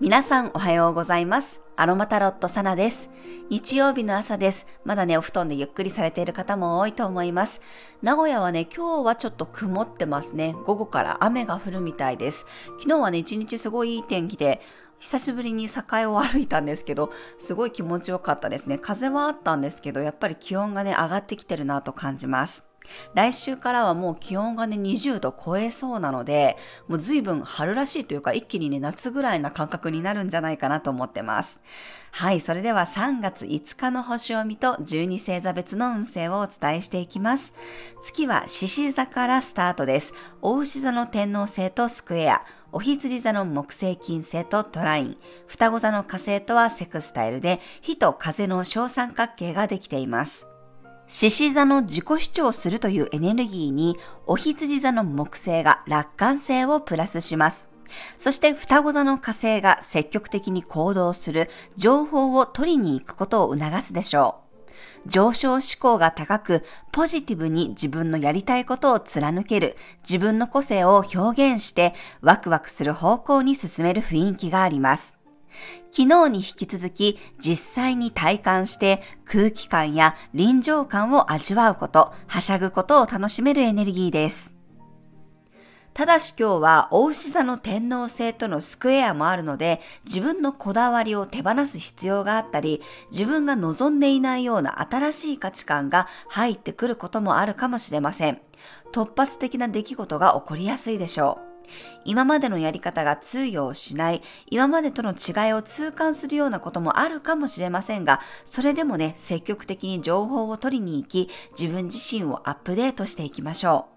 [0.00, 1.60] 皆さんおはようございます。
[1.76, 3.10] アロマタロットサナです。
[3.50, 4.66] 日曜日の朝です。
[4.84, 7.60] まだね、お布団でゆっくりされている方も多いと思います。
[8.00, 10.54] 名古屋はね、今日はちょっと曇ってますね。
[10.64, 12.46] 午後から雨が降るみたいです。
[12.78, 14.62] 昨日はね、一日すごいいい天気で、
[15.04, 15.82] 久しぶりに境
[16.14, 18.78] を歩いたんですけど、すごい気持ちよかったですね。
[18.78, 22.64] 風はあったんですけど、やっぱり気温がね、上がってきてるなと感じます。
[23.14, 26.56] 来週からはもう気温がね20度超えそうなので、
[26.88, 31.60] もう随分春らしいというか一気にね夏ぐらいな感覚になるんじゃないかなと思ってます。
[32.10, 37.54] はい、それでは3月5日の星を見と12星座別の運勢をお伝えしていきます。
[38.04, 40.12] 月は獅子座からスタートです。
[40.40, 50.48] 大牛座の天王星とスクエア、お羊座の木星金星とトライン、双子座の火星とはセクスタイルで火と風の小三角形ができています。
[51.06, 53.96] 獅子座の自己主張するというエネルギーに、
[54.26, 57.68] お羊座の木星が楽観性をプラスします。
[58.18, 64.43] そして双子座の火星が積極的に行動する情報を取りに行くことを促すでしょう。
[65.06, 75.14] 上昇志向が高く、ポジティブに自分のやりたいことを貫ける、自分の個性を表現して、ワクワクする方向に進める雰囲気があります。
[75.92, 84.53] 昨日に引き続き実際に体感して空気感や臨場感を味わうこと、はしゃぐことを楽しめるエネルギーです。
[85.94, 98.40] ただし今日は大牛座の天皇星とのスクエアもあるので自分のこだわりを手放す必要があったり自分が望んでいないような新しい価値観が入ってくることもあるかもしれません。
[98.92, 101.54] 突発的な出来事が起こりやすいでしょう。
[102.04, 113.93] 今までのやり方が通用しない、今までとの違いを痛感するようなこともあるかもしれませんが、それでもね、積極的に情報を取りに行き、自分自身をアップデートしていきましょう。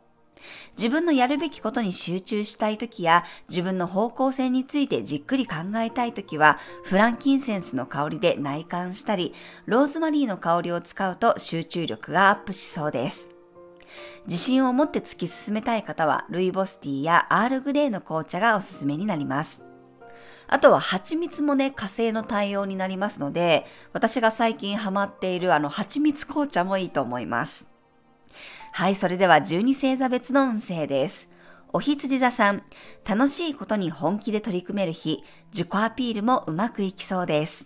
[0.78, 9.34] 自分のやるべきことに集中したいときや、自分の方向性についてじっくり考えたいときは、フランキンセンスの香りで内観したり、
[9.66, 13.32] ローズマリーの香りを使うと集中力がアップしそうです。
[14.26, 19.64] 自信を持って突き進めたい方は、ルイボスティーやアールグレーの紅茶がおすすめになります。
[20.50, 27.68] あとは蜂蜜もね、火星の対応になりますので、私が最近ハマっているあの蜂蜜紅茶もいいと思います。
[28.78, 31.28] はい、それでは12星座別の運勢です。
[31.74, 32.62] お羊座さん、
[33.10, 37.66] 楽しいことに本気で取り組める日、自己アピールもうまくいきそうです。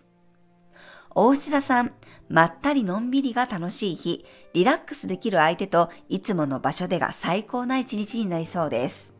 [1.14, 1.92] お牛座さん、
[2.30, 9.14] まったりのんびりが楽しい日、リラックスできる相手といつもの場所でが最高な一日になりそうです。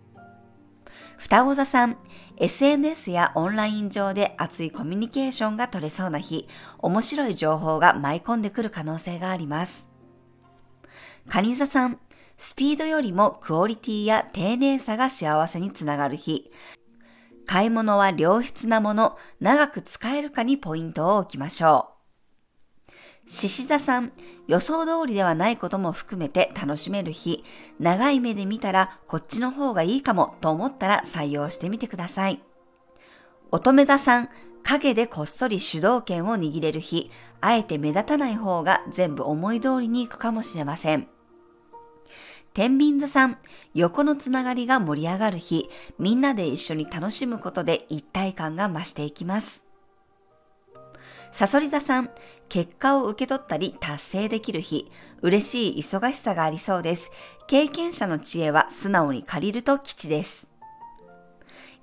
[1.18, 1.98] 双子座さん、
[2.38, 6.48] SNS やオンライン上で熱いコミュニケーションが取れそうな日、
[6.80, 9.91] 面白い情報が舞い込んでくる可能性があります。
[11.28, 12.00] 蟹座さん、
[12.38, 16.52] スピードよりもクオリティや丁寧さが幸せにつながる日、
[17.46, 21.90] 買い物は良質なもの、長く使えるかにポイントを置きましょ
[23.28, 23.30] う。
[23.30, 24.12] 獅子座さん、
[24.48, 27.44] 予想通りではないことも含めて楽しめる日、
[27.80, 32.42] 長い目で見たらこっちの方がいいかもと思ったら採用してみてください。
[33.52, 34.30] 乙女座さん、
[34.64, 37.12] 影でこっそり主導権を握れる日、
[37.42, 41.08] あえて目立たない方が全部思い通りに行くかもしれません。
[42.54, 43.38] 天秤座さん、
[43.74, 49.64] 横のつながりが盛り上がる日、みんなで一緒に楽しむことで一体感が増していきます。
[51.32, 52.10] サソリ座さん、
[52.50, 57.10] 結果を受け取ったり達成できる日、嬉しい忙しさがありそうです。
[57.48, 60.48] 経験者の知恵は素直に借りると吉です。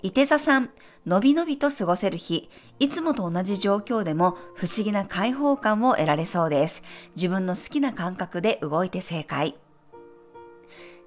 [0.03, 0.71] 伊手座さん、
[1.09, 6.83] のびのびと過ごせる日、いつもと同じ状況でも不思議な解放感を得られそうです。
[7.17, 9.57] 自分の好きな感覚で動いて正解。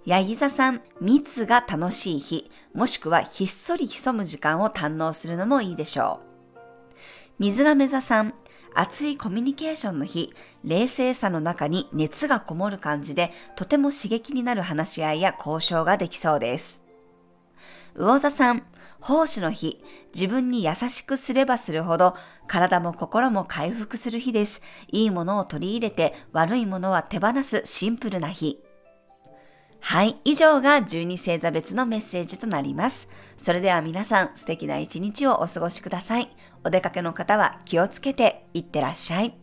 [0.07, 6.19] ヤギ座さん、密が楽しい日、もしくはひっそり潜む時間を堪能するのもいいでしょ
[6.57, 6.57] う。
[7.38, 8.34] 水亀座さん、
[8.73, 16.81] 熱いコミュニケーションの日、冷静さの中に熱がこもる感じで、とても刺激になる話し合いや交渉ができそうです。
[17.93, 18.64] 魚座さん、
[19.01, 19.83] 奉仕の日、
[20.13, 22.15] 自分に優しくすればするほど、
[22.47, 24.61] 体も心も回復する日です。
[24.91, 28.59] いいものを取り入れて、悪いものは手放すシンプルな日。
[29.79, 30.17] はい。
[30.23, 33.07] 以上が12星座別のメッセージとなります。
[33.35, 36.29] それでは皆さん素敵な一日をお過ごしください。
[36.63, 39.41] お出かけの方は気をつけていってらっしゃい。